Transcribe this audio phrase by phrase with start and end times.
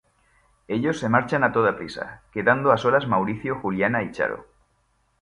[0.67, 4.47] Ellos se marchan a toda prisa, quedando a solas Mauricio, Juliana y Charo.